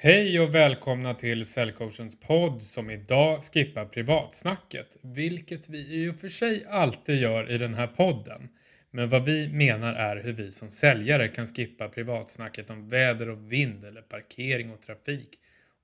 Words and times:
Hej 0.00 0.40
och 0.40 0.54
välkomna 0.54 1.14
till 1.14 1.46
Säljcoachens 1.46 2.20
podd 2.20 2.62
som 2.62 2.90
idag 2.90 3.40
skippar 3.42 3.84
privatsnacket, 3.84 4.96
vilket 5.02 5.68
vi 5.68 6.04
i 6.04 6.10
och 6.10 6.16
för 6.16 6.28
sig 6.28 6.64
alltid 6.70 7.20
gör 7.20 7.50
i 7.50 7.58
den 7.58 7.74
här 7.74 7.86
podden. 7.86 8.48
Men 8.90 9.08
vad 9.08 9.24
vi 9.24 9.48
menar 9.52 9.94
är 9.94 10.16
hur 10.16 10.32
vi 10.32 10.50
som 10.50 10.70
säljare 10.70 11.28
kan 11.28 11.46
skippa 11.46 11.88
privatsnacket 11.88 12.70
om 12.70 12.88
väder 12.88 13.28
och 13.28 13.52
vind 13.52 13.84
eller 13.84 14.02
parkering 14.02 14.70
och 14.70 14.80
trafik 14.80 15.28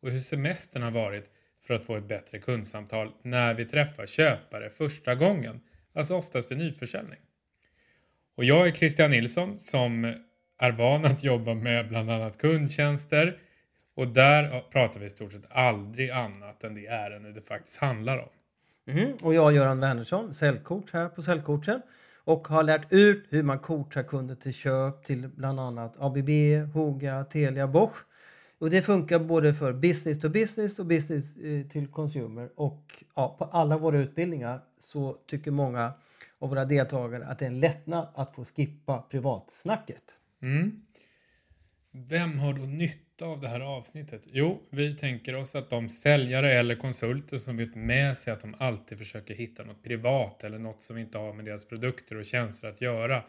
och 0.03 0.11
hur 0.11 0.21
semestern 0.21 0.83
har 0.83 0.91
varit 0.91 1.31
för 1.67 1.75
att 1.75 1.85
få 1.85 1.97
ett 1.97 2.09
bättre 2.09 2.39
kundsamtal 2.39 3.13
när 3.23 3.55
vi 3.55 3.65
träffar 3.65 4.07
köpare 4.07 4.71
första 4.71 5.15
gången, 5.15 5.61
alltså 5.95 6.15
oftast 6.15 6.51
vid 6.51 6.59
nyförsäljning. 6.59 7.21
Och 8.37 8.45
jag 8.45 8.67
är 8.67 8.73
Christian 8.73 9.11
Nilsson 9.11 9.59
som 9.59 10.15
är 10.59 10.73
van 10.73 11.05
att 11.05 11.25
jobba 11.25 11.55
med 11.55 11.89
bland 11.89 12.11
annat 12.11 12.39
kundtjänster, 12.39 13.39
och 13.95 14.09
där 14.09 14.61
pratar 14.71 15.01
vi 15.01 15.07
i 15.07 15.09
stort 15.09 15.33
sett 15.33 15.47
aldrig 15.51 16.11
annat 16.11 16.65
än 16.65 16.75
det 16.75 16.87
ärende 16.87 17.33
det 17.33 17.43
faktiskt 17.43 17.77
handlar 17.77 18.19
om. 18.19 18.29
Mm. 18.87 19.17
Och 19.23 19.35
jag 19.35 19.53
Göran 19.53 19.81
Wernersson, 19.81 20.35
säljcoach 20.35 20.93
här 20.93 21.09
på 21.09 21.23
Säljcoachen 21.23 21.83
och 22.25 22.49
har 22.49 22.63
lärt 22.63 22.93
ut 22.93 23.27
hur 23.29 23.43
man 23.43 23.59
coachar 23.59 24.03
kunder 24.03 24.35
till 24.35 24.55
köp 24.55 25.05
till 25.05 25.29
bland 25.29 25.61
annat 25.61 25.97
ABB, 25.99 26.29
Hoga, 26.75 27.25
Telia, 27.25 27.67
Bosch. 27.69 27.97
Och 28.59 28.71
det 28.71 28.83
funkar 28.83 29.19
både 29.19 29.55
för 29.55 29.73
business 29.73 30.19
to 30.19 30.29
business 30.29 30.79
och 30.79 30.87
business 30.87 31.37
eh, 31.37 31.67
till 31.67 31.87
consumer. 31.87 32.51
Och 32.57 33.05
ja, 33.15 33.37
på 33.39 33.45
alla 33.45 33.79
våra 33.79 33.99
utbildningar 33.99 34.61
så 34.81 35.17
tycker 35.27 35.51
många 35.51 35.93
av 36.39 36.49
våra 36.49 36.65
deltagare 36.65 37.27
att 37.27 37.39
det 37.39 37.45
är 37.45 37.51
en 37.51 37.61
lättnad 37.61 38.09
att 38.15 38.35
få 38.37 38.45
skippa 38.45 38.99
privatsnacket. 39.11 40.03
Mm. 40.43 40.83
Vem 41.97 42.39
har 42.39 42.55
då 42.55 42.63
nytta 42.63 43.25
av 43.25 43.41
det 43.41 43.49
här 43.49 43.61
avsnittet? 43.61 44.23
Jo, 44.27 44.63
vi 44.71 44.95
tänker 44.95 45.37
oss 45.37 45.55
att 45.55 45.71
de 45.71 45.89
säljare 45.89 46.53
eller 46.53 46.75
konsulter 46.75 47.39
som 47.39 47.57
vet 47.57 47.75
med 47.75 48.17
sig 48.17 48.33
att 48.33 48.41
de 48.41 48.55
alltid 48.59 48.99
försöker 48.99 49.35
hitta 49.35 49.65
något 49.65 49.83
privat 49.83 50.45
eller 50.45 50.59
något 50.59 50.81
som 50.81 50.99
inte 50.99 51.19
har 51.19 51.33
med 51.33 51.45
deras 51.45 51.65
produkter 51.65 52.17
och 52.17 52.25
tjänster 52.25 52.69
att 52.69 52.81
göra 52.81 53.23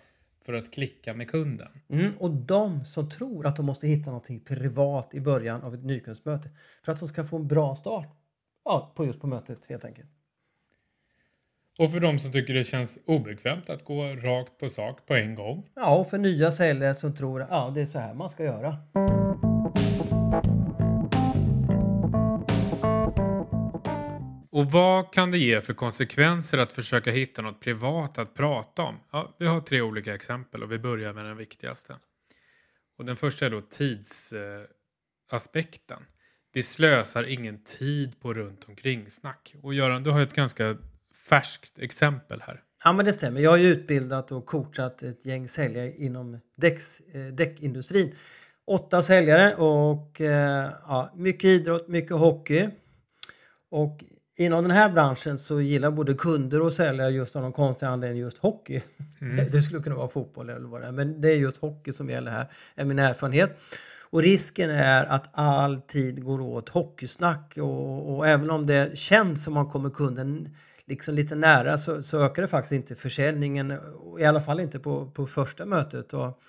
för 0.45 0.53
att 0.53 0.73
klicka 0.73 1.13
med 1.13 1.29
kunden. 1.29 1.67
Mm, 1.89 2.11
och 2.19 2.31
de 2.31 2.85
som 2.85 3.09
tror 3.09 3.45
att 3.45 3.55
de 3.55 3.65
måste 3.65 3.87
hitta 3.87 4.09
någonting 4.09 4.39
privat 4.39 5.13
i 5.13 5.19
början 5.19 5.61
av 5.61 5.73
ett 5.73 5.83
nykundsmöte 5.83 6.49
för 6.85 6.91
att 6.91 6.99
de 6.99 7.07
ska 7.07 7.23
få 7.23 7.37
en 7.37 7.47
bra 7.47 7.75
start 7.75 8.17
ja, 8.65 8.93
på 8.95 9.05
just 9.05 9.21
på 9.21 9.27
mötet 9.27 9.65
helt 9.69 9.85
enkelt. 9.85 10.09
Och 11.77 11.91
för 11.91 11.99
de 11.99 12.19
som 12.19 12.31
tycker 12.31 12.53
det 12.53 12.63
känns 12.63 12.99
obekvämt 13.05 13.69
att 13.69 13.85
gå 13.85 14.03
rakt 14.03 14.59
på 14.59 14.69
sak 14.69 15.05
på 15.05 15.15
en 15.15 15.35
gång. 15.35 15.69
Ja, 15.75 15.95
och 15.95 16.09
för 16.09 16.17
nya 16.17 16.51
säljare 16.51 16.95
som 16.95 17.15
tror 17.15 17.41
att 17.41 17.47
ja, 17.51 17.71
det 17.75 17.81
är 17.81 17.85
så 17.85 17.99
här 17.99 18.13
man 18.13 18.29
ska 18.29 18.43
göra. 18.43 18.77
Och 24.51 24.71
vad 24.71 25.13
kan 25.13 25.31
det 25.31 25.37
ge 25.37 25.61
för 25.61 25.73
konsekvenser 25.73 26.57
att 26.57 26.73
försöka 26.73 27.11
hitta 27.11 27.41
något 27.41 27.59
privat 27.59 28.17
att 28.17 28.33
prata 28.33 28.83
om? 28.83 28.95
Ja, 29.11 29.35
vi 29.39 29.47
har 29.47 29.59
tre 29.59 29.81
olika 29.81 30.15
exempel 30.15 30.63
och 30.63 30.71
vi 30.71 30.79
börjar 30.79 31.13
med 31.13 31.25
den 31.25 31.37
viktigaste. 31.37 31.95
Och 32.97 33.05
den 33.05 33.15
första 33.15 33.45
är 33.45 33.49
då 33.49 33.61
tidsaspekten. 33.61 35.99
vi 36.53 36.63
slösar 36.63 37.23
ingen 37.23 37.63
tid 37.63 38.19
på 38.19 38.33
runt 38.33 38.65
omkring 38.69 39.09
snack. 39.09 39.55
Och 39.61 39.73
Göran, 39.73 40.03
du 40.03 40.11
har 40.11 40.21
ett 40.21 40.33
ganska 40.33 40.75
färskt 41.29 41.79
exempel 41.79 42.41
här. 42.45 42.61
Ja 42.83 42.93
men 42.93 43.05
det 43.05 43.13
stämmer. 43.13 43.41
Jag 43.41 43.51
har 43.51 43.57
ju 43.57 43.67
utbildat 43.67 44.31
och 44.31 44.45
coachat 44.45 45.03
ett 45.03 45.25
gäng 45.25 45.47
säljare 45.47 45.93
inom 45.97 46.39
däcks, 46.57 46.99
eh, 46.99 47.21
däckindustrin. 47.21 48.15
Åtta 48.67 49.03
säljare 49.03 49.55
och 49.55 50.21
eh, 50.21 50.69
ja, 50.87 51.13
mycket 51.15 51.45
idrott, 51.45 51.87
mycket 51.87 52.17
hockey. 52.17 52.69
Och 53.71 54.03
inom 54.37 54.61
den 54.61 54.71
här 54.71 54.89
branschen 54.89 55.37
så 55.37 55.61
gillar 55.61 55.91
både 55.91 56.13
kunder 56.13 56.61
och 56.61 56.73
säljare 56.73 57.11
just 57.11 57.35
av 57.35 57.41
någon 57.41 57.53
konstig 57.53 57.85
anledning 57.85 58.21
just 58.21 58.37
hockey. 58.37 58.81
Mm. 59.21 59.45
Det 59.51 59.61
skulle 59.61 59.81
kunna 59.81 59.95
vara 59.95 60.07
fotboll 60.07 60.49
eller 60.49 60.67
vad 60.67 60.81
det 60.81 60.87
är, 60.87 60.91
men 60.91 61.21
det 61.21 61.29
är 61.29 61.35
just 61.35 61.57
hockey 61.57 61.93
som 61.93 62.09
gäller 62.09 62.31
här, 62.31 62.51
är 62.75 62.85
min 62.85 62.99
erfarenhet. 62.99 63.59
Och 64.09 64.21
risken 64.21 64.69
är 64.69 65.03
att 65.05 65.29
all 65.31 65.81
tid 65.81 66.23
går 66.23 66.41
åt 66.41 66.69
hockeysnack 66.69 67.57
och, 67.57 68.15
och 68.15 68.27
även 68.27 68.49
om 68.49 68.65
det 68.65 68.97
känns 68.97 69.43
som 69.43 69.53
man 69.53 69.69
kommer 69.69 69.89
kunden 69.89 70.55
liksom 70.87 71.15
lite 71.15 71.35
nära 71.35 71.77
så, 71.77 72.03
så 72.03 72.25
ökar 72.25 72.41
det 72.41 72.47
faktiskt 72.47 72.71
inte 72.71 72.95
försäljningen, 72.95 73.79
i 74.19 74.25
alla 74.25 74.41
fall 74.41 74.59
inte 74.59 74.79
på, 74.79 75.11
på 75.11 75.27
första 75.27 75.65
mötet. 75.65 76.13
Och, 76.13 76.39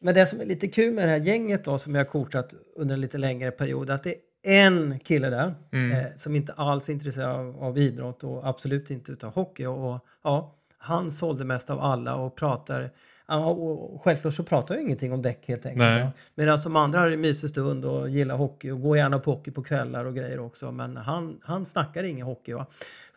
men 0.00 0.14
det 0.14 0.26
som 0.26 0.40
är 0.40 0.46
lite 0.46 0.68
kul 0.68 0.94
med 0.94 1.08
det 1.08 1.10
här 1.10 1.20
gänget 1.20 1.64
då, 1.64 1.78
som 1.78 1.94
jag 1.94 2.04
har 2.04 2.10
coachat 2.10 2.54
under 2.76 2.94
en 2.94 3.00
lite 3.00 3.18
längre 3.18 3.50
period, 3.50 3.90
att 3.90 4.02
det 4.02 4.14
är 4.42 4.66
en 4.66 4.98
kille 4.98 5.30
där 5.30 5.54
mm. 5.72 5.92
eh, 5.92 6.06
som 6.16 6.36
inte 6.36 6.52
alls 6.52 6.88
är 6.88 6.92
intresserad 6.92 7.36
av, 7.36 7.64
av 7.64 7.78
idrott 7.78 8.24
och 8.24 8.48
absolut 8.48 8.90
inte 8.90 9.12
utav 9.12 9.32
hockey. 9.32 9.66
Och, 9.66 9.92
och, 9.94 10.00
ja, 10.24 10.54
han 10.78 11.10
sålde 11.10 11.44
mest 11.44 11.70
av 11.70 11.80
alla 11.80 12.14
och 12.14 12.36
pratar 12.36 12.90
och 13.28 14.02
självklart 14.02 14.34
så 14.34 14.42
pratar 14.42 14.74
jag 14.74 14.84
ingenting 14.84 15.12
om 15.12 15.22
däck 15.22 15.48
helt 15.48 15.66
enkelt. 15.66 15.78
Nej. 15.78 16.08
Medan 16.34 16.58
som 16.58 16.76
andra 16.76 16.98
har 16.98 17.10
en 17.10 17.20
mysig 17.20 17.50
stund 17.50 17.84
och 17.84 18.08
gillar 18.08 18.36
hockey 18.36 18.70
och 18.70 18.80
går 18.80 18.96
gärna 18.96 19.18
på 19.18 19.30
hockey 19.30 19.50
på 19.50 19.62
kvällar 19.62 20.04
och 20.04 20.14
grejer 20.14 20.40
också. 20.40 20.72
Men 20.72 20.96
han, 20.96 21.38
han 21.42 21.66
snackar 21.66 22.02
ingen 22.02 22.26
hockey. 22.26 22.52
Va? 22.52 22.66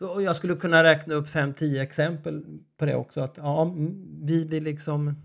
Och 0.00 0.22
jag 0.22 0.36
skulle 0.36 0.54
kunna 0.54 0.82
räkna 0.82 1.14
upp 1.14 1.26
5-10 1.26 1.82
exempel 1.82 2.44
på 2.78 2.86
det 2.86 2.94
också. 2.94 3.20
Att 3.20 3.36
ja, 3.36 3.74
vi 4.22 4.44
vill 4.44 4.64
liksom... 4.64 5.22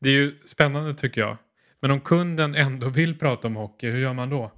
Det 0.00 0.08
är 0.08 0.14
ju 0.14 0.34
spännande 0.44 0.94
tycker 0.94 1.20
jag. 1.20 1.36
Men 1.80 1.90
om 1.90 2.00
kunden 2.00 2.54
ändå 2.54 2.88
vill 2.88 3.18
prata 3.18 3.48
om 3.48 3.56
hockey, 3.56 3.90
hur 3.90 3.98
gör 3.98 4.12
man 4.12 4.30
då? 4.30 4.50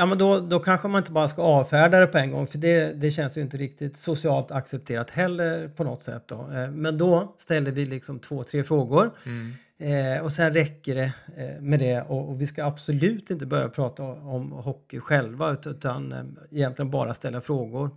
Ja, 0.00 0.06
men 0.06 0.18
då, 0.18 0.40
då 0.40 0.58
kanske 0.58 0.88
man 0.88 0.98
inte 0.98 1.12
bara 1.12 1.28
ska 1.28 1.42
avfärda 1.42 2.00
det 2.00 2.06
på 2.06 2.18
en 2.18 2.30
gång 2.30 2.46
för 2.46 2.58
det, 2.58 3.00
det 3.00 3.10
känns 3.10 3.36
ju 3.36 3.40
inte 3.40 3.56
riktigt 3.56 3.96
socialt 3.96 4.50
accepterat 4.50 5.10
heller 5.10 5.68
på 5.68 5.84
något 5.84 6.02
sätt. 6.02 6.22
Då. 6.26 6.50
Eh, 6.54 6.70
men 6.70 6.98
då 6.98 7.34
ställer 7.38 7.70
vi 7.70 7.84
liksom 7.84 8.18
två, 8.18 8.44
tre 8.44 8.64
frågor. 8.64 9.10
Mm. 9.26 10.16
Eh, 10.16 10.22
och 10.22 10.32
sen 10.32 10.54
räcker 10.54 10.94
det 10.94 11.12
eh, 11.36 11.60
med 11.60 11.78
det 11.78 12.00
och, 12.00 12.28
och, 12.28 12.40
vi 12.40 12.46
ska 12.46 12.64
absolut 12.64 13.30
inte 13.30 13.46
börja 13.46 13.68
prata 13.68 14.02
om 14.02 14.52
hockey 14.52 15.00
själva 15.00 15.56
utan 15.66 16.12
eh, 16.12 16.18
egentligen 16.50 16.90
bara 16.90 17.14
ställa 17.14 17.40
frågor. 17.40 17.90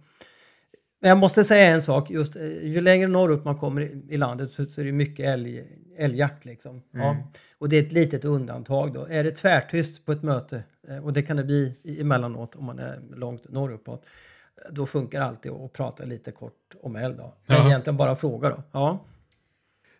Men 1.03 1.09
jag 1.09 1.17
måste 1.17 1.45
säga 1.45 1.67
en 1.67 1.81
sak, 1.81 2.09
just 2.09 2.35
eh, 2.35 2.63
ju 2.63 2.81
längre 2.81 3.07
norrut 3.07 3.45
man 3.45 3.57
kommer 3.57 3.81
i, 3.81 4.05
i 4.09 4.17
landet 4.17 4.51
så, 4.51 4.65
så 4.65 4.81
är 4.81 4.85
det 4.85 4.91
mycket 4.91 5.25
älg, 5.25 5.63
älgjakt. 5.97 6.45
Liksom. 6.45 6.81
Mm. 6.93 7.05
Ja. 7.05 7.17
Och 7.57 7.69
det 7.69 7.77
är 7.77 7.83
ett 7.83 7.91
litet 7.91 8.25
undantag. 8.25 8.93
Då. 8.93 9.05
Är 9.05 9.23
det 9.23 9.31
tvärtyst 9.31 10.05
på 10.05 10.11
ett 10.11 10.23
möte, 10.23 10.63
eh, 10.87 10.97
och 10.97 11.13
det 11.13 11.21
kan 11.21 11.37
det 11.37 11.43
bli 11.43 11.75
emellanåt 11.99 12.55
om 12.55 12.65
man 12.65 12.79
är 12.79 13.01
långt 13.15 13.49
norrupåt, 13.49 14.09
då 14.71 14.85
funkar 14.85 15.19
det 15.19 15.25
alltid 15.25 15.51
att 15.51 15.73
prata 15.73 16.05
lite 16.05 16.31
kort 16.31 16.75
om 16.81 16.95
älg. 16.95 17.15
Då. 17.15 17.33
Ja. 17.45 17.67
Egentligen 17.67 17.97
bara 17.97 18.15
fråga. 18.15 18.49
Då. 18.49 18.63
Ja. 18.71 19.05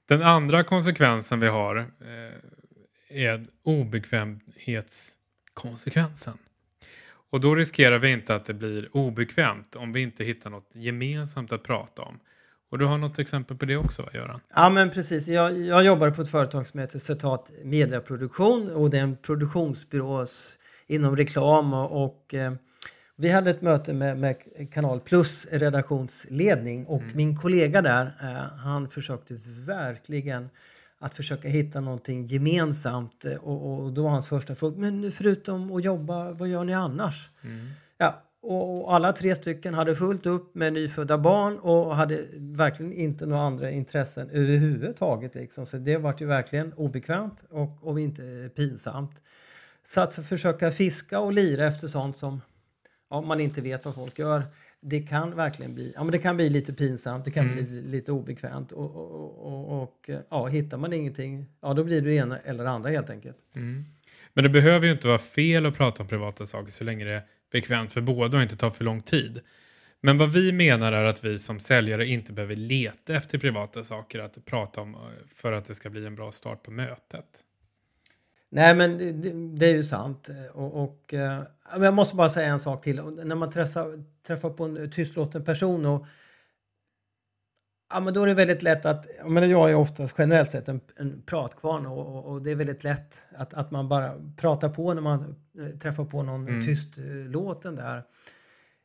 Den 0.07 0.21
andra 0.21 0.63
konsekvensen 0.63 1.39
vi 1.39 1.47
har 1.47 1.77
eh, 1.77 1.85
är 3.09 3.45
obekvämhetskonsekvensen. 3.63 6.37
Och 7.33 7.41
då 7.41 7.55
riskerar 7.55 7.99
vi 7.99 8.11
inte 8.11 8.35
att 8.35 8.45
det 8.45 8.53
blir 8.53 8.89
obekvämt 8.91 9.75
om 9.75 9.94
vi 9.94 10.01
inte 10.01 10.23
hittar 10.23 10.49
något 10.49 10.69
gemensamt 10.73 11.51
att 11.51 11.63
prata 11.63 12.01
om. 12.01 12.19
Och 12.71 12.79
du 12.79 12.85
har 12.85 12.97
något 12.97 13.19
exempel 13.19 13.57
på 13.57 13.66
det 13.66 13.77
också, 13.77 14.01
va, 14.01 14.09
Göran? 14.13 14.39
Ja, 14.55 14.69
men 14.69 14.89
precis. 14.89 15.27
Jag, 15.27 15.59
jag 15.59 15.85
jobbar 15.85 16.11
på 16.11 16.21
ett 16.21 16.31
företag 16.31 16.67
som 16.67 16.79
heter 16.79 16.99
Citat 16.99 17.51
Mediaproduktion 17.63 18.71
och 18.71 18.89
det 18.89 18.97
är 18.97 19.01
en 19.01 19.17
produktionsbyrå 19.17 20.25
inom 20.88 21.16
reklam 21.16 21.73
och, 21.73 22.03
och 22.03 22.33
eh, 22.33 22.53
vi 23.16 23.31
hade 23.31 23.51
ett 23.51 23.61
möte 23.61 23.94
med, 23.94 24.17
med 24.17 24.35
Kanal 24.73 25.00
Plus 25.00 25.47
redaktionsledning 25.51 26.85
och 26.85 27.01
mm. 27.01 27.17
min 27.17 27.38
kollega 27.38 27.81
där, 27.81 28.05
eh, 28.21 28.57
han 28.57 28.89
försökte 28.89 29.33
verkligen 29.67 30.50
att 31.03 31.15
försöka 31.15 31.47
hitta 31.47 31.81
någonting 31.81 32.25
gemensamt 32.25 33.25
eh, 33.25 33.35
och, 33.35 33.83
och 33.83 33.93
då 33.93 34.03
var 34.03 34.09
hans 34.09 34.27
första 34.27 34.55
fråga, 34.55 34.77
men 34.79 35.11
förutom 35.11 35.71
att 35.71 35.83
jobba, 35.83 36.31
vad 36.31 36.47
gör 36.47 36.63
ni 36.63 36.73
annars? 36.73 37.29
Mm. 37.44 37.67
Ja, 37.97 38.23
och 38.41 38.95
alla 38.95 39.11
tre 39.11 39.35
stycken 39.35 39.73
hade 39.73 39.95
fullt 39.95 40.25
upp 40.25 40.55
med 40.55 40.73
nyfödda 40.73 41.17
barn 41.17 41.59
och 41.59 41.95
hade 41.95 42.25
verkligen 42.38 42.94
inte 42.94 43.25
några 43.25 43.44
andra 43.44 43.71
intressen 43.71 44.29
överhuvudtaget. 44.29 45.35
Liksom. 45.35 45.65
Så 45.65 45.77
det 45.77 45.97
var 45.97 46.15
ju 46.19 46.25
verkligen 46.25 46.73
obekvämt 46.73 47.44
och, 47.49 47.77
och 47.81 47.99
inte 47.99 48.49
pinsamt. 48.56 49.21
Så 49.88 50.01
att 50.01 50.13
försöka 50.13 50.71
fiska 50.71 51.19
och 51.19 51.33
lira 51.33 51.65
efter 51.65 51.88
sånt 51.88 52.15
som 52.15 52.41
ja, 53.13 53.21
man 53.21 53.39
inte 53.39 53.62
vet 53.62 53.86
vad 53.86 53.95
folk 53.95 54.19
gör. 54.19 54.45
Det 54.81 55.00
kan 55.00 55.36
verkligen 55.36 55.74
bli, 55.74 55.94
ja, 55.95 56.04
men 56.04 56.12
det 56.12 56.18
kan 56.18 56.36
bli 56.36 56.50
lite 56.50 56.74
pinsamt, 56.74 57.25
det 57.25 57.31
kan 57.31 57.50
mm. 57.50 57.65
bli 57.65 57.81
lite 57.81 58.12
obekvämt 58.12 58.71
och, 58.71 58.95
och, 58.95 59.54
och, 59.54 59.83
och, 59.83 60.10
ja, 60.30 60.48
hittar 60.48 60.77
man 60.77 60.94
ingenting, 60.94 61.45
ja 61.62 61.74
då 61.74 61.83
blir 61.83 62.01
det 62.01 62.10
det 62.10 62.15
ena 62.15 62.38
eller 62.39 62.63
det 62.63 62.69
andra 62.69 62.89
helt 62.89 63.10
enkelt. 63.10 63.38
Mm. 63.56 63.86
Men 64.33 64.44
det 64.44 64.50
behöver 64.50 64.86
ju 64.86 64.92
inte 64.92 65.07
vara 65.07 65.18
fel 65.18 65.65
att 65.65 65.77
prata 65.77 66.04
om 66.04 66.10
privata 66.10 66.45
saker 66.45 66.71
så 66.71 66.83
länge 66.83 67.06
det 67.06 67.24
bekvämt 67.51 67.92
för 67.92 68.01
båda 68.01 68.38
och 68.38 68.44
inte 68.44 68.57
tar 68.57 68.69
för 68.69 68.83
lång 68.83 69.01
tid. 69.01 69.42
Men 70.01 70.18
vad 70.18 70.31
vi 70.31 70.51
menar 70.51 70.92
är 70.92 71.04
att 71.04 71.24
vi 71.25 71.39
som 71.39 71.59
säljare 71.59 72.07
inte 72.07 72.33
behöver 72.33 72.56
leta 72.56 73.13
efter 73.13 73.38
privata 73.38 73.83
saker 73.83 74.19
att 74.19 74.45
prata 74.45 74.81
om 74.81 74.95
eh, 74.95 75.00
för 75.36 75.51
att 75.51 75.66
det 75.66 75.75
ska 75.75 75.89
bli 75.89 76.06
en 76.06 76.16
bra 76.16 76.31
start 76.31 76.63
på 76.63 76.71
mötet. 76.71 77.25
Nej 78.55 78.75
men 78.75 78.97
det, 78.97 79.11
det- 79.57 79.65
är 79.71 79.75
ju 79.75 79.83
sant. 79.83 80.29
Och, 80.53 80.83
och, 80.83 81.13
eh, 81.13 81.44
jag 81.79 81.94
måste 81.94 82.15
bara 82.15 82.29
säga 82.29 82.47
en 82.47 82.59
sak 82.59 82.81
till. 82.83 83.01
När 83.03 83.35
man 83.35 83.51
träffar, 83.51 84.03
träffar 84.27 84.50
på 84.50 84.63
en 84.63 84.91
tystlåten 84.91 85.44
person 85.45 85.85
och 85.85 86.05
Ja, 87.94 88.00
men 88.00 88.13
då 88.13 88.23
är 88.23 88.27
det 88.27 88.33
väldigt 88.33 88.61
lätt 88.63 88.85
att, 88.85 89.05
jag, 89.17 89.31
menar, 89.31 89.47
jag 89.47 89.69
är 89.71 89.75
oftast 89.75 90.15
generellt 90.17 90.51
sett 90.51 90.67
en, 90.67 90.81
en 90.97 91.21
pratkvarn 91.25 91.85
och, 91.85 92.15
och, 92.15 92.25
och 92.31 92.41
det 92.41 92.51
är 92.51 92.55
väldigt 92.55 92.83
lätt 92.83 93.17
att, 93.35 93.53
att 93.53 93.71
man 93.71 93.89
bara 93.89 94.13
pratar 94.38 94.69
på 94.69 94.94
när 94.94 95.01
man 95.01 95.35
eh, 95.59 95.77
träffar 95.79 96.06
på 96.06 96.23
någon 96.23 96.47
Mm. 96.47 96.65
tystlåten 96.65 97.75
där. 97.75 98.03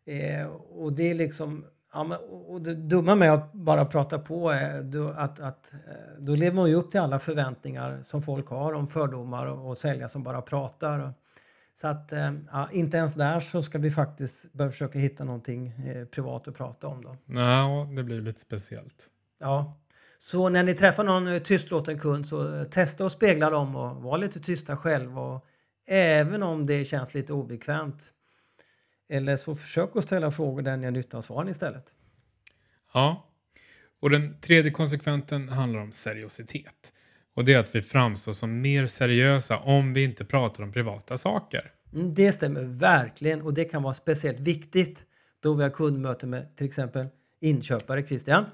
Eh, 0.06 0.46
och 0.46 0.92
det 0.92 1.10
är 1.10 1.14
liksom, 1.14 1.64
ja, 1.92 2.04
men, 2.04 2.18
och 2.48 2.60
det 2.60 2.74
dumma 2.74 3.14
med 3.14 3.32
att 3.32 3.52
bara 3.52 3.84
prata 3.84 4.18
på 4.18 4.50
är 4.50 4.82
då, 4.82 5.08
att, 5.08 5.40
att 5.40 5.72
eh, 5.72 6.18
då 6.18 6.34
lever 6.34 6.56
man 6.56 6.68
ju 6.68 6.74
upp 6.74 6.90
till 6.90 7.00
alla 7.00 7.18
förväntningar 7.18 7.98
som 8.02 8.22
folk 8.22 8.48
har 8.48 8.72
om 8.72 8.86
fördomar 8.86 9.46
och, 9.46 9.70
och 9.70 9.78
säljare 9.78 10.08
som 10.08 10.22
bara 10.22 10.42
pratar. 10.42 11.12
Så 11.80 11.86
att 11.86 12.12
eh, 12.12 12.32
ja, 12.52 12.68
inte 12.72 12.96
ens 12.96 13.14
där 13.14 13.40
så 13.40 13.62
ska 13.62 13.78
vi 13.78 13.90
faktiskt 13.90 14.52
börja 14.52 14.70
försöka 14.70 14.98
hitta 14.98 15.24
någonting 15.24 15.68
eh, 15.68 16.04
privat 16.04 16.48
att 16.48 16.56
prata 16.56 16.86
om 16.86 17.04
då. 17.04 17.16
Nej, 17.24 17.86
det 17.96 18.04
blir 18.04 18.20
lite 18.20 18.40
speciellt. 18.40 19.08
Ja. 19.40 19.76
Så 20.18 20.48
när 20.48 20.62
ni 20.62 20.74
träffar 20.74 21.04
någon 21.04 21.40
tystlåten 21.40 21.98
kund 21.98 22.26
så 22.26 22.64
testa 22.64 23.04
och 23.04 23.12
spegla 23.12 23.50
dem 23.50 23.76
och 23.76 24.02
var 24.02 24.18
lite 24.18 24.40
tysta 24.40 24.76
själv. 24.76 25.18
Och 25.18 25.44
även 25.86 26.42
om 26.42 26.66
det 26.66 26.84
känns 26.84 27.14
lite 27.14 27.32
obekvämt. 27.32 28.12
Eller 29.08 29.36
så 29.36 29.54
försök 29.54 29.96
att 29.96 30.04
ställa 30.04 30.30
frågor 30.30 30.62
där 30.62 30.76
ni 30.76 30.84
har 30.84 30.92
nytta 30.92 31.16
av 31.16 31.22
svaren 31.22 31.48
istället. 31.48 31.84
Ja. 32.94 33.24
Och 34.00 34.10
den 34.10 34.40
tredje 34.40 34.70
konsekventen 34.70 35.48
handlar 35.48 35.80
om 35.80 35.92
seriositet. 35.92 36.92
Och 37.34 37.44
det 37.44 37.54
är 37.54 37.58
att 37.58 37.74
vi 37.74 37.82
framstår 37.82 38.32
som 38.32 38.60
mer 38.60 38.86
seriösa 38.86 39.58
om 39.58 39.92
vi 39.92 40.04
inte 40.04 40.24
pratar 40.24 40.62
om 40.62 40.72
privata 40.72 41.18
saker. 41.18 41.72
Mm, 41.94 42.14
Det 42.14 42.32
stämmer 42.32 42.62
verkligen 42.62 43.42
och 43.42 43.54
det 43.54 43.64
kan 43.64 43.82
vara 43.82 43.94
speciellt 43.94 44.40
viktigt 44.40 45.04
då 45.40 45.54
vi 45.54 45.62
har 45.62 45.70
kundmöte 45.70 46.26
med 46.26 46.56
till 46.56 46.66
exempel 46.66 47.06
inköpare, 47.40 48.06
Christian. 48.06 48.44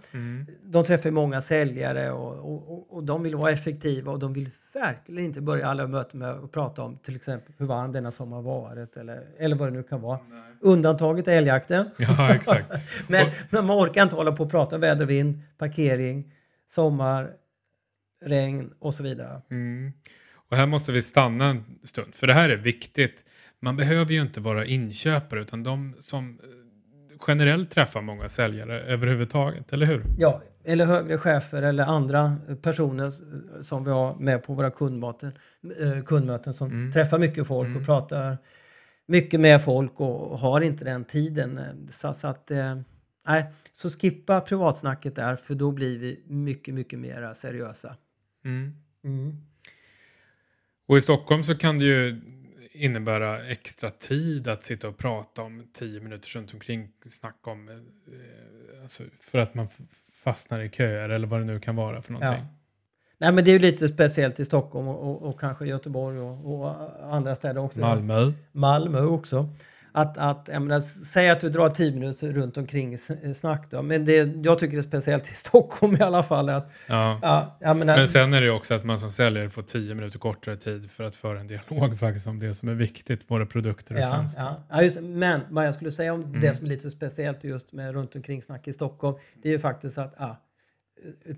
De 0.62 0.84
träffar 0.84 1.10
många 1.10 1.40
säljare 1.40 2.10
och, 2.12 2.32
och, 2.54 2.72
och- 2.72 2.92
och 2.96 3.04
de 3.04 3.22
vill 3.22 3.36
vara 3.36 3.50
effektiva 3.50 4.12
och 4.12 4.18
de 4.18 4.32
vill 4.32 4.48
verkligen 4.74 5.24
inte 5.24 5.40
börja 5.40 5.66
alla 5.66 5.86
möten 5.86 6.20
med 6.20 6.30
att 6.30 6.52
prata 6.52 6.82
om 6.82 6.98
till 6.98 7.16
exempel 7.16 7.54
hur 7.58 7.66
varm 7.66 7.92
denna 7.92 8.10
sommar 8.10 8.42
varit 8.42 8.96
eller, 8.96 9.26
eller 9.38 9.56
vad 9.56 9.68
det 9.68 9.72
nu 9.76 9.82
kan 9.82 10.00
vara. 10.00 10.18
Undantaget 10.60 11.28
är 11.28 11.36
älgjakten. 11.36 11.90
Ja, 11.98 12.34
exakt. 12.34 12.70
Men, 13.08 13.26
men 13.50 13.66
man 13.66 13.78
orkar 13.78 14.02
inte 14.02 14.14
hålla 14.14 14.32
på 14.32 14.42
och 14.44 14.50
prata 14.50 14.78
väder, 14.78 15.06
vind, 15.06 15.40
parkering, 15.58 16.32
sommar, 16.74 17.30
regn 18.24 18.70
och 18.78 18.94
så 18.94 19.02
vidare. 19.02 19.42
Mm. 19.50 19.92
Och 20.50 20.56
här 20.56 20.66
måste 20.66 20.92
vi 20.92 21.02
stanna 21.02 21.44
en 21.48 21.64
stund, 21.82 22.14
för 22.14 22.26
det 22.26 22.32
här 22.34 22.48
är 22.50 22.56
viktigt. 22.56 23.24
Man 23.60 23.76
behöver 23.76 24.12
ju 24.12 24.20
inte 24.20 24.40
vara 24.40 24.64
inköpare, 24.66 25.40
utan 25.40 25.62
de 25.62 25.94
som 26.00 26.38
generellt 27.26 27.70
träffar 27.70 28.02
många 28.02 28.28
säljare 28.28 28.80
överhuvudtaget, 28.80 29.72
eller 29.72 29.86
hur? 29.86 30.04
Ja, 30.18 30.42
eller 30.64 30.86
högre 30.86 31.18
chefer 31.18 31.62
eller 31.62 31.84
andra 31.84 32.36
personer 32.62 33.12
som 33.62 33.84
vi 33.84 33.90
har 33.90 34.16
med 34.16 34.42
på 34.42 34.54
våra 34.54 34.70
kundmöten, 34.70 35.32
eh, 35.80 36.04
kundmöten 36.04 36.54
som 36.54 36.90
träffar 36.92 37.18
mycket 37.18 37.46
folk 37.46 37.76
och 37.76 37.86
pratar 37.86 38.38
mycket 39.06 39.40
med 39.40 39.64
folk 39.64 40.00
och 40.00 40.38
har 40.38 40.60
inte 40.60 40.84
den 40.84 41.04
tiden. 41.04 41.58
eh, 41.58 41.64
Så, 41.88 42.12
så 42.14 42.26
att, 42.26 42.50
eh, 42.50 42.76
nej, 43.26 43.52
så 43.72 43.90
skippa 43.90 44.40
privatsnacket 44.40 45.16
där 45.16 45.36
för 45.36 45.54
då 45.54 45.72
blir 45.72 45.98
vi 45.98 46.24
mycket, 46.26 46.74
mycket 46.74 46.98
mer 46.98 47.32
seriösa. 47.34 47.96
Mm. 48.44 48.72
Och 50.86 50.96
i 50.96 51.00
Stockholm 51.00 51.42
så 51.42 51.54
kan 51.54 51.78
det 51.78 51.84
ju 51.84 52.20
innebära 52.72 53.46
extra 53.46 53.90
tid 53.90 54.48
att 54.48 54.62
sitta 54.62 54.88
och 54.88 54.96
prata 54.96 55.42
om 55.42 55.66
tio 55.72 56.00
minuter 56.00 56.28
runt 56.28 56.54
omkring 56.54 56.88
snacka 57.06 57.50
om 57.50 57.68
eh, 57.68 58.82
alltså 58.82 59.02
för 59.20 59.38
att 59.38 59.54
man 59.54 59.68
fastnar 60.12 60.60
i 60.60 60.70
köer 60.70 61.08
eller 61.08 61.26
vad 61.26 61.40
det 61.40 61.44
nu 61.44 61.60
kan 61.60 61.76
vara 61.76 62.02
för 62.02 62.12
någonting. 62.12 62.44
Ja. 62.44 62.54
Nej, 63.18 63.32
men 63.32 63.44
det 63.44 63.50
är 63.50 63.52
ju 63.52 63.58
lite 63.58 63.88
speciellt 63.88 64.40
i 64.40 64.44
Stockholm 64.44 64.88
och, 64.88 65.10
och, 65.10 65.28
och 65.28 65.40
kanske 65.40 65.66
Göteborg 65.66 66.18
och, 66.18 66.54
och 66.54 66.76
andra 67.14 67.36
städer 67.36 67.60
också. 67.60 67.80
Malmö. 67.80 68.32
Malmö 68.52 69.02
också. 69.02 69.48
Att, 69.96 70.18
att, 70.18 70.48
jag 70.52 70.62
menar, 70.62 70.80
säg 70.80 71.30
att 71.30 71.40
du 71.40 71.48
drar 71.48 71.68
10 71.68 71.92
minuter 71.92 72.32
runt 72.32 72.56
omkring 72.56 72.98
snack 73.36 73.66
då. 73.70 73.82
Men 73.82 74.04
det 74.04 74.46
jag 74.46 74.58
tycker 74.58 74.78
är 74.78 74.82
speciellt 74.82 75.30
i 75.30 75.34
Stockholm 75.34 75.96
i 75.96 76.00
alla 76.00 76.22
fall. 76.22 76.48
Att, 76.48 76.70
Ja. 76.86 77.18
ja, 77.60 77.74
menar, 77.74 77.96
Men 77.96 78.08
sen 78.08 78.34
är 78.34 78.40
det 78.40 78.46
ju 78.46 78.52
också 78.52 78.74
att 78.74 78.84
man 78.84 78.98
som 78.98 79.10
säljare 79.10 79.48
får 79.48 79.62
tio 79.62 79.94
minuter 79.94 80.18
kortare 80.18 80.56
tid 80.56 80.90
för 80.90 81.04
att 81.04 81.16
föra 81.16 81.40
en 81.40 81.46
dialog 81.46 81.98
faktiskt 82.00 82.26
om 82.26 82.38
det 82.40 82.54
som 82.54 82.68
är 82.68 82.74
viktigt, 82.74 83.30
våra 83.30 83.46
produkter 83.46 83.94
och 83.94 84.00
ja, 84.00 84.10
tjänster. 84.16 84.42
ja, 84.42 84.66
ja, 84.70 84.82
just, 84.82 85.00
men 85.00 85.40
vad 85.50 85.66
jag 85.66 85.74
skulle 85.74 85.92
säga 85.92 86.12
om 86.14 86.22
Mm. 86.24 86.40
det 86.40 86.54
som 86.54 86.66
är 86.66 86.70
lite 86.70 86.90
speciellt 86.90 87.44
just 87.44 87.72
med 87.72 87.94
runt 87.94 88.16
omkring 88.16 88.42
snack 88.42 88.68
i 88.68 88.72
Stockholm. 88.72 89.16
Det 89.42 89.48
är 89.48 89.52
ju 89.52 89.58
faktiskt 89.58 89.98
att 89.98 90.14
ja, 90.18 90.40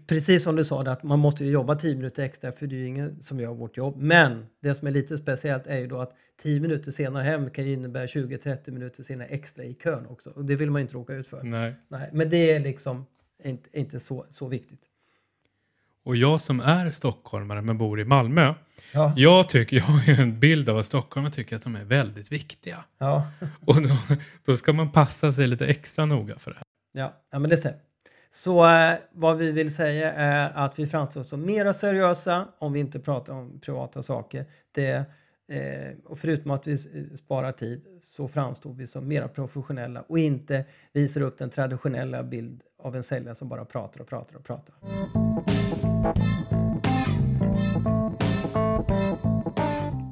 Precis 0.07 0.43
som 0.43 0.57
du 0.57 0.65
sa, 0.65 0.83
att 0.83 1.03
man 1.03 1.19
måste 1.19 1.45
ju 1.45 1.51
jobba 1.51 1.75
10 1.75 1.97
minuter 1.97 2.23
extra 2.23 2.53
för 2.53 2.67
det 2.67 2.75
är 2.77 2.79
ju 2.79 2.87
ingen 2.87 3.21
som 3.21 3.41
gör 3.41 3.55
vårt 3.55 3.77
jobb. 3.77 3.97
Men 3.97 4.47
det 4.63 4.75
som 4.75 4.87
är 4.89 4.93
lite 4.93 5.19
speciellt 5.19 5.67
är 5.67 5.79
ju 5.79 5.87
då 5.87 6.01
att 6.01 6.13
10 6.43 6.61
minuter 6.61 6.91
senare 6.91 7.23
hem 7.25 7.51
kan 7.51 7.65
ju 7.65 7.73
innebära 7.73 8.07
20-30 8.07 8.71
minuter 8.71 9.03
senare 9.03 9.29
extra 9.29 9.65
i 9.65 9.75
kön 9.75 10.07
också. 10.07 10.31
Och 10.31 10.45
det 10.45 10.57
vill 10.57 10.71
man 10.71 10.81
ju 10.81 10.83
inte 10.83 10.95
råka 10.95 11.13
ut 11.15 11.27
för. 11.27 11.43
Nej. 11.43 11.75
Nej, 11.89 12.11
men 12.13 12.31
det 12.31 12.51
är 12.51 12.61
liksom 12.61 13.07
inte, 13.45 13.69
inte 13.79 14.01
så, 14.01 14.27
så 14.31 14.49
viktigt. 14.49 14.81
Och 16.05 16.17
jag 16.17 16.41
som 16.41 16.61
är 16.61 16.91
stockholmare 16.91 17.63
men 17.63 17.79
bor 17.79 18.01
i 18.01 18.05
Malmö, 18.05 18.55
Ja. 18.93 19.13
jag, 19.17 19.49
tycker, 19.49 19.77
jag 19.77 19.85
har 19.85 20.03
ju 20.07 20.23
en 20.23 20.41
bild 20.41 20.69
av 20.69 20.79
att 20.79 20.85
stockholmare 20.87 21.33
tycker 21.33 21.57
att 21.57 21.63
de 21.63 21.77
är 21.77 21.85
väldigt 21.85 22.33
viktiga. 22.33 22.85
Ja, 22.99 23.27
Och 23.67 23.83
då, 23.83 23.97
då 24.47 24.57
ska 24.57 24.73
man 24.73 24.91
passa 24.93 25.33
sig 25.33 25.47
lite 25.47 25.67
extra 25.67 26.07
noga 26.07 26.35
för 26.39 26.51
det. 26.51 26.59
ja, 26.93 27.15
ja 27.33 27.39
men 27.39 27.51
det 27.51 27.57
stämmer. 27.57 27.79
Så 28.31 28.67
eh, 28.71 28.95
vad 29.13 29.37
vi 29.37 29.53
vill 29.53 29.75
säga 29.75 30.13
är 30.13 30.51
att 30.55 30.79
vi 30.79 30.87
framstår 30.87 31.23
som 31.23 31.47
mera 31.47 31.73
seriösa 31.73 32.49
om 32.59 32.73
vi 32.73 32.81
inte 32.81 33.01
pratar 33.01 33.33
om 33.33 33.61
privata 33.61 34.03
saker. 34.03 34.47
Det, 34.75 34.93
eh, 35.49 35.99
och 36.05 36.19
förutom 36.19 36.51
att 36.51 36.67
vi 36.67 36.79
sparar 37.17 37.53
tid 37.53 37.83
så 38.01 38.29
framstår 38.29 38.73
vi 38.73 38.87
som 38.87 39.09
mera 39.09 39.29
professionella 39.29 40.03
och 40.09 40.19
inte 40.19 40.65
visar 40.93 41.21
upp 41.21 41.39
den 41.39 41.51
traditionella 41.51 42.23
bild 42.23 42.63
av 42.83 42.97
en 42.97 43.03
säljare 43.03 43.35
som 43.35 43.49
bara 43.49 43.65
pratar 43.65 44.01
och 44.01 44.09
pratar 44.09 44.37
och 44.37 44.45
pratar. 44.45 44.75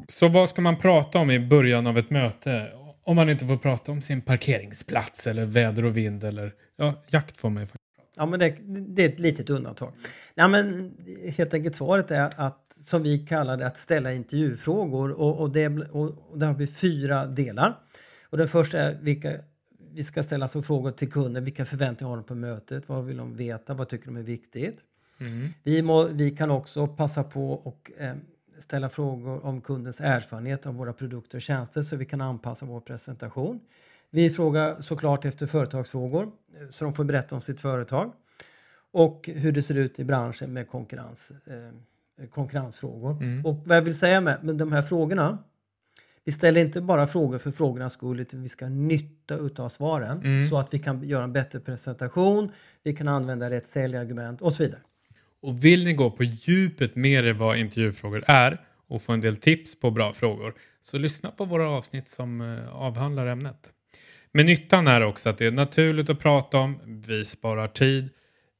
Så 0.08 0.28
vad 0.28 0.48
ska 0.48 0.62
man 0.62 0.76
prata 0.76 1.18
om 1.18 1.30
i 1.30 1.40
början 1.40 1.86
av 1.86 1.98
ett 1.98 2.10
möte? 2.10 2.72
Om 3.04 3.16
man 3.16 3.30
inte 3.30 3.46
får 3.46 3.56
prata 3.56 3.92
om 3.92 4.00
sin 4.00 4.20
parkeringsplats 4.20 5.26
eller 5.26 5.44
väder 5.44 5.84
och 5.84 5.96
vind 5.96 6.24
eller 6.24 6.52
ja, 6.76 6.94
jakt 7.08 7.36
får 7.36 7.50
man 7.50 7.62
ju 7.62 7.66
faktiskt. 7.66 7.83
Ja, 8.16 8.26
men 8.26 8.40
det, 8.40 8.56
det 8.88 9.04
är 9.04 9.08
ett 9.08 9.18
litet 9.18 9.50
undantag. 9.50 9.92
Nej, 10.34 10.48
men 10.48 10.94
helt 11.36 11.54
enkelt 11.54 11.76
svaret 11.76 12.10
är 12.10 12.30
att 12.36 12.60
som 12.84 13.02
vi 13.02 13.18
kallar 13.18 13.56
det 13.56 13.66
att 13.66 13.76
ställa 13.76 14.12
intervjufrågor 14.12 15.10
och, 15.10 15.40
och, 15.40 15.50
det, 15.50 15.68
och, 15.68 16.30
och 16.30 16.38
där 16.38 16.46
har 16.46 16.54
vi 16.54 16.66
fyra 16.66 17.26
delar. 17.26 17.78
Och 18.30 18.38
den 18.38 18.48
första 18.48 18.78
är 18.78 18.98
vilka 19.00 19.32
vi 19.92 20.04
ska 20.04 20.22
ställa 20.22 20.48
så 20.48 20.62
frågor 20.62 20.90
till 20.90 21.12
kunden. 21.12 21.44
Vilka 21.44 21.64
förväntningar 21.64 22.10
har 22.10 22.16
de 22.16 22.24
på 22.24 22.34
mötet? 22.34 22.88
Vad 22.88 23.04
vill 23.04 23.16
de 23.16 23.36
veta? 23.36 23.74
Vad 23.74 23.88
tycker 23.88 24.06
de 24.06 24.16
är 24.16 24.22
viktigt? 24.22 24.78
Vi, 25.62 25.82
må, 25.82 26.04
vi 26.04 26.30
kan 26.30 26.50
också 26.50 26.86
passa 26.86 27.24
på 27.24 27.52
och 27.52 27.90
eh, 27.98 28.14
ställa 28.58 28.88
frågor 28.88 29.44
om 29.44 29.60
kundens 29.60 30.00
erfarenhet 30.00 30.66
av 30.66 30.74
våra 30.74 30.92
produkter 30.92 31.38
och 31.38 31.42
tjänster 31.42 31.82
så 31.82 31.96
vi 31.96 32.04
kan 32.04 32.20
anpassa 32.20 32.66
vår 32.66 32.80
presentation. 32.80 33.60
Vi 34.14 34.30
frågar 34.30 34.80
såklart 34.80 35.24
efter 35.24 35.46
företagsfrågor 35.46 36.22
eh, 36.22 36.68
så 36.70 36.84
de 36.84 36.92
får 36.92 37.04
berätta 37.04 37.34
om 37.34 37.40
sitt 37.40 37.60
företag 37.60 38.12
och 38.92 39.30
hur 39.34 39.52
det 39.52 39.62
ser 39.62 39.74
ut 39.74 39.98
i 39.98 40.04
branschen 40.04 40.52
med 40.52 40.68
konkurrens, 40.68 41.32
eh, 41.46 42.28
konkurrensfrågor. 42.28 43.16
Och 43.44 43.56
vad 43.66 43.76
jag 43.76 43.82
vill 43.82 43.98
säga 43.98 44.20
med, 44.20 44.44
med 44.44 44.56
de 44.56 44.72
här 44.72 44.82
frågorna 44.82 45.38
vi 46.24 46.32
ställer 46.32 46.60
inte 46.60 46.80
bara 46.80 47.06
frågor 47.06 47.38
för 47.38 47.50
frågornas 47.50 47.92
skull 47.92 48.20
utan 48.20 48.42
vi 48.42 48.48
ska 48.48 48.68
nytta 48.68 49.36
utav 49.36 49.68
svaren 49.68 50.48
så 50.50 50.58
att 50.58 50.74
vi 50.74 50.78
kan 50.78 51.08
göra 51.08 51.24
en 51.24 51.32
bättre 51.32 51.60
presentation, 51.60 52.52
vi 52.82 52.92
kan 52.92 53.08
använda 53.08 53.50
rätt 53.50 53.66
säljargument 53.66 54.42
och 54.42 54.52
så 54.52 54.62
vidare. 54.62 54.80
Och 55.42 55.64
vill 55.64 55.84
ni 55.84 55.92
gå 55.92 56.10
på 56.10 56.24
djupet 56.24 56.96
mer 56.96 57.24
i 57.24 57.32
vad 57.32 57.56
intervjufrågor 57.56 58.24
är 58.26 58.60
och 58.88 59.02
få 59.02 59.12
en 59.12 59.20
del 59.20 59.36
tips 59.36 59.80
på 59.80 59.90
bra 59.90 60.12
frågor 60.12 60.54
så 60.80 60.98
lyssna 60.98 61.30
på 61.30 61.44
våra 61.44 61.68
avsnitt 61.68 62.08
som 62.08 62.40
eh, 62.40 62.74
avhandlar 62.74 63.26
ämnet. 63.26 63.70
Men 64.36 64.46
nyttan 64.46 64.86
är 64.86 65.00
också 65.00 65.28
att 65.28 65.38
det 65.38 65.46
är 65.46 65.52
naturligt 65.52 66.10
att 66.10 66.18
prata 66.18 66.58
om, 66.58 66.80
vi 67.06 67.24
sparar 67.24 67.68
tid, 67.68 68.10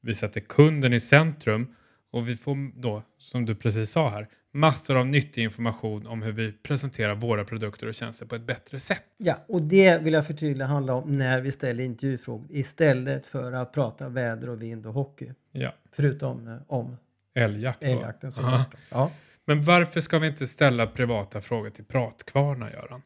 vi 0.01 0.13
sätter 0.13 0.39
kunden 0.39 0.93
i 0.93 0.99
centrum 0.99 1.75
och 2.11 2.29
vi 2.29 2.35
får 2.35 2.81
då, 2.81 3.03
som 3.17 3.45
du 3.45 3.55
precis 3.55 3.91
sa 3.91 4.09
här, 4.09 4.27
massor 4.53 4.97
av 4.97 5.05
nyttig 5.07 5.43
information 5.43 6.07
om 6.07 6.21
hur 6.21 6.31
vi 6.31 6.51
presenterar 6.51 7.15
våra 7.15 7.43
produkter 7.45 7.87
och 7.87 7.93
tjänster 7.93 8.25
på 8.25 8.35
ett 8.35 8.47
bättre 8.47 8.79
sätt. 8.79 9.03
Ja, 9.17 9.45
och 9.47 9.61
det 9.61 10.01
vill 10.01 10.13
jag 10.13 10.27
förtydliga 10.27 10.67
handlar 10.67 10.93
om 10.93 11.17
när 11.17 11.41
vi 11.41 11.51
ställer 11.51 11.83
intervjufrågor 11.83 12.47
istället 12.49 13.27
för 13.27 13.51
att 13.51 13.73
prata 13.73 14.09
väder 14.09 14.49
och 14.49 14.61
vind 14.61 14.85
och 14.85 14.93
hockey. 14.93 15.31
Ja, 15.51 15.73
Förutom 15.91 16.47
eh, 16.47 16.57
om 16.67 16.97
älgjakt. 17.35 17.83
älgjakten 17.83 18.31
såklart. 18.31 18.75
Ja. 18.91 19.11
Men 19.45 19.63
varför 19.63 19.99
ska 19.99 20.19
vi 20.19 20.27
inte 20.27 20.47
ställa 20.47 20.87
privata 20.87 21.41
frågor 21.41 21.69
till 21.69 21.85
pratkvarnar, 21.85 22.69
Göran? 22.69 23.01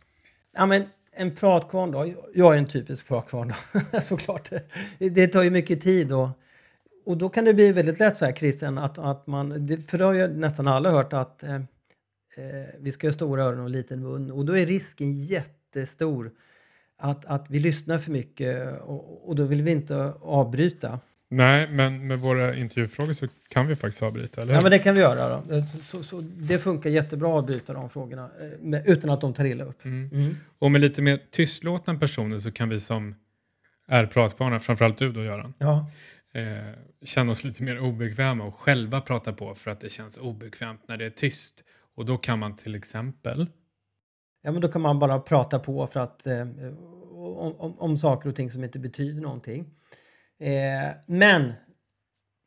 Ja, 0.53 0.65
men 0.65 0.83
en 1.19 1.35
pratkvarn 1.35 1.91
då. 1.91 2.13
Jag 2.33 2.53
är 2.53 2.57
en 2.57 2.67
typisk 2.67 3.07
pratkvarn 3.07 3.53
då, 3.93 3.99
såklart. 4.01 4.49
Det 4.99 5.27
tar 5.27 5.43
ju 5.43 5.49
mycket 5.49 5.81
tid 5.81 6.13
och, 6.13 6.29
och 7.05 7.17
då 7.17 7.29
kan 7.29 7.45
det 7.45 7.53
bli 7.53 7.71
väldigt 7.71 7.99
lätt 7.99 8.17
så 8.17 8.25
här 8.25 8.33
Christian 8.33 8.77
att, 8.77 8.97
att 8.97 9.27
man, 9.27 9.67
det- 9.67 9.89
för 9.89 9.97
det 9.97 10.03
har 10.05 10.13
ju 10.13 10.27
nästan 10.27 10.67
alla 10.67 10.91
hört 10.91 11.13
att 11.13 11.43
eh, 11.43 11.55
eh, 11.55 11.61
vi 12.79 12.91
ska 12.91 13.07
ha 13.07 13.13
stora 13.13 13.43
öron 13.43 13.59
och 13.59 13.69
liten 13.69 14.03
mun 14.03 14.31
och 14.31 14.45
då 14.45 14.57
är 14.57 14.65
risken 14.65 15.11
jättestor 15.25 16.31
att, 16.97 17.25
att 17.25 17.49
vi 17.49 17.59
lyssnar 17.59 17.97
för 17.97 18.11
mycket 18.11 18.81
och, 18.81 19.29
och 19.29 19.35
då 19.35 19.43
vill 19.43 19.61
vi 19.61 19.71
inte 19.71 20.13
avbryta. 20.21 20.99
Nej, 21.31 21.67
men 21.71 22.07
med 22.07 22.19
våra 22.19 22.55
intervjufrågor 22.55 23.13
så 23.13 23.27
kan 23.47 23.67
vi 23.67 23.75
faktiskt 23.75 24.03
avbryta, 24.03 24.41
eller 24.41 24.53
Ja 24.53 24.61
men 24.61 24.71
det 24.71 24.79
kan 24.79 24.95
vi 24.95 25.01
göra 25.01 25.29
då. 25.29 25.63
Så, 25.91 26.03
så, 26.03 26.21
det 26.21 26.59
funkar 26.59 26.89
jättebra 26.89 27.29
att 27.29 27.35
avbryta 27.43 27.73
de 27.73 27.89
frågorna 27.89 28.29
eh, 28.73 28.81
utan 28.91 29.09
att 29.09 29.21
de 29.21 29.33
tar 29.33 29.45
illa 29.45 29.63
upp. 29.63 29.85
Mm. 29.85 30.09
Mm. 30.13 30.35
Och 30.59 30.71
med 30.71 30.81
lite 30.81 31.01
mer 31.01 31.19
tystlåtna 31.31 31.95
personer 31.95 32.37
så 32.37 32.51
kan 32.51 32.69
vi 32.69 32.79
som 32.79 33.15
är 33.87 34.05
pratkvarnar, 34.05 34.59
framförallt 34.59 34.97
du 34.97 35.11
då 35.11 35.23
Göran, 35.23 35.53
Ja. 35.57 35.85
eh, 36.33 36.73
känna 37.03 37.31
oss 37.31 37.43
lite 37.43 37.63
mer 37.63 37.79
obekväma 37.79 38.43
och 38.43 38.55
själva 38.55 39.01
prata 39.01 39.33
på 39.33 39.55
för 39.55 39.71
att 39.71 39.79
det 39.81 39.89
känns 39.89 40.17
obekvämt 40.17 40.81
när 40.87 40.97
det 40.97 41.05
är 41.05 41.09
tyst. 41.09 41.63
Och 41.95 42.05
då 42.05 42.17
kan 42.17 42.39
man 42.39 42.55
till 42.55 42.75
exempel 42.75 43.47
Ja, 44.41 44.51
men 44.51 44.61
då 44.61 44.67
kan 44.67 44.81
man 44.81 44.99
bara 44.99 45.19
prata 45.19 45.59
på 45.59 45.87
för 45.87 45.99
att, 45.99 46.27
eh, 46.27 46.41
om, 47.11 47.55
om, 47.57 47.79
om 47.79 47.97
saker 47.97 48.29
och 48.29 48.35
ting 48.35 48.51
som 48.51 48.63
inte 48.63 48.79
betyder 48.79 49.21
någonting. 49.21 49.65
Eh, 50.39 50.95
men 51.05 51.53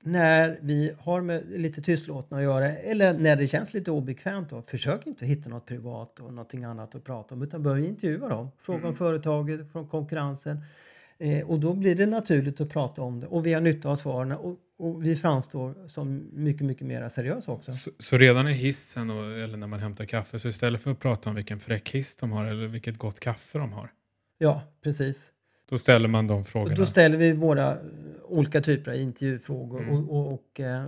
när 0.03 0.59
vi 0.63 0.95
har 0.99 1.21
med 1.21 1.43
lite 1.51 1.83
tystlåtna 1.83 2.37
att 2.37 2.43
göra 2.43 2.73
eller 2.73 3.15
när 3.15 3.37
det 3.37 3.49
känns 3.49 3.75
lite 3.75 3.91
obekvämt 3.91 4.51
då, 4.51 4.63
försök 4.63 5.07
inte 5.07 5.27
hitta 5.27 5.49
något 5.49 5.67
privat 5.67 6.21
och 6.21 6.33
någonting 6.33 6.65
annat 6.65 6.95
att 6.95 7.05
prata 7.05 7.35
om 7.35 7.43
utan 7.43 7.63
börja 7.63 7.87
intervjua 7.87 8.29
dem. 8.29 8.51
Fråga 8.59 8.89
om 8.89 8.95
företaget, 8.95 9.73
från 9.73 9.89
konkurrensen. 9.89 10.61
Eh, 11.19 11.51
och 11.51 11.61
då 11.61 11.75
blir 11.75 11.95
det 11.95 12.07
naturligt 12.07 12.61
att 12.61 12.71
prata 12.71 13.03
om 13.03 13.21
det 13.21 13.27
och 13.27 13.47
vi 13.47 13.53
har 13.53 13.61
nytta 13.61 13.89
av 13.89 13.97
svaren 13.97 14.33
och, 14.33 14.57
och 14.79 15.05
vi 15.05 15.17
framstår 15.17 15.89
som 15.89 16.31
mycket, 16.33 16.67
mycket 16.67 16.87
mer 16.87 17.09
seriösa 17.09 17.53
också. 17.53 17.73
Så, 17.73 17.91
så 17.99 18.19
redan 18.19 18.49
i 18.49 18.53
hissen 18.53 19.11
och, 19.11 19.25
eller 19.25 19.57
när 19.57 19.67
man 19.67 19.81
hämtar 19.81 20.05
kaffe 20.05 20.39
så 20.39 20.49
istället 20.49 20.81
för 20.81 20.91
att 20.91 20.99
prata 20.99 21.31
om 21.31 21.37
vilken 21.37 21.61
fräck 21.61 21.91
hiss 21.91 22.17
de 22.17 22.33
har 22.33 22.47
eller 22.47 22.67
vilket 22.67 22.99
gott 22.99 23.21
kaffe 23.21 23.59
de 23.59 23.73
har. 23.73 23.91
Ja, 24.39 24.63
precis. 24.83 25.32
Då 25.73 25.79
ställer 25.79 26.09
man 26.09 26.27
de 26.27 26.45
frågorna. 26.45 26.75
då 26.75 26.87
ställer 26.87 27.17
vi 27.17 27.33
våra 27.33 27.79
olika 28.29 28.61
typer 28.61 28.91
av 28.91 28.97
intervjufrågor. 28.97 29.83
Mm. 29.83 29.95
Och, 29.95 30.17
och, 30.17 30.33
och, 30.33 30.61
eh, 30.61 30.85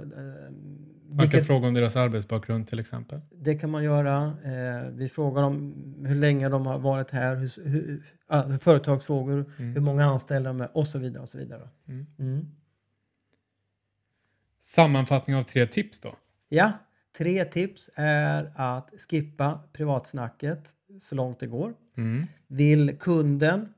man 1.10 1.30
kan 1.30 1.44
fråga 1.44 1.68
om 1.68 1.74
deras 1.74 1.96
arbetsbakgrund 1.96 2.66
till 2.66 2.78
exempel. 2.78 3.20
det 3.30 3.54
kan 3.54 3.70
man 3.70 3.84
göra. 3.84 4.24
Eh, 4.26 4.90
vi 4.92 5.08
frågar 5.08 5.42
om 5.42 5.74
hur 6.06 6.14
länge 6.14 6.48
de 6.48 6.66
har 6.66 6.78
varit 6.78 7.10
här, 7.10 7.36
hur, 7.36 7.64
hur, 7.64 8.02
företagsfrågor, 8.58 9.52
hur 9.56 9.80
många 9.80 10.04
anställda 10.04 10.50
de 10.50 10.60
är 10.60 10.76
och 10.76 10.86
så 10.86 10.98
vidare. 10.98 11.22
Och 11.22 11.28
så 11.28 11.38
vidare. 11.38 11.68
Mm. 11.88 12.06
Mm. 12.18 12.46
Sammanfattning 14.60 15.36
av 15.36 15.42
tre 15.42 15.66
tips 15.66 16.00
då. 16.00 16.14
Ja, 16.48 16.72
tre 17.18 17.44
tips 17.44 17.90
är 17.94 18.52
att 18.56 18.90
skippa 19.08 19.60
privatsnacket 19.72 20.68
så 21.02 21.14
långt 21.14 21.40
det 21.40 21.46
går. 21.46 21.74
Mm. 21.96 22.26
Vill 22.46 22.98
kunden 22.98 23.73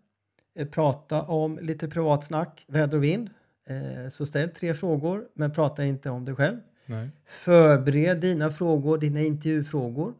prata 0.64 1.22
om 1.22 1.58
lite 1.62 1.88
privatsnack, 1.88 2.64
väder 2.68 2.96
och 2.96 3.04
vind, 3.04 3.30
eh, 3.68 4.10
så 4.10 4.26
ställ 4.26 4.48
tre 4.48 4.74
frågor 4.74 5.24
men 5.34 5.52
prata 5.52 5.84
inte 5.84 6.10
om 6.10 6.24
dig 6.24 6.34
själv. 6.34 6.56
Nej. 6.86 7.08
Förbered 7.28 8.20
dina 8.20 8.50
frågor, 8.50 8.98
dina 8.98 9.20
intervjufrågor, 9.20 10.14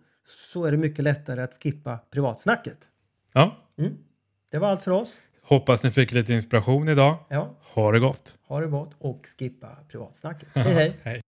så 0.53 0.65
är 0.65 0.71
det 0.71 0.77
mycket 0.77 1.05
lättare 1.05 1.43
att 1.43 1.63
skippa 1.63 1.99
privatsnacket. 2.11 2.79
Ja. 3.33 3.57
Mm. 3.79 3.93
Det 4.51 4.59
var 4.59 4.69
allt 4.69 4.83
för 4.83 4.91
oss. 4.91 5.15
Hoppas 5.43 5.83
ni 5.85 5.91
fick 5.91 6.13
lite 6.13 6.33
inspiration 6.35 6.89
idag. 6.89 7.17
Ja, 7.29 7.55
Ha 7.75 7.93
det 7.93 7.99
gott! 8.01 8.39
ha 8.49 8.61
det 8.61 8.67
gott 8.67 8.91
och 8.99 9.27
skippa 9.39 9.77
privatsnacket. 9.89 10.49
Hej 10.55 10.75
hej! 10.75 10.97
Hej. 11.03 11.21